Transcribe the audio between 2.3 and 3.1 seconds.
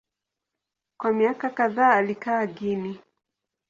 Guinea.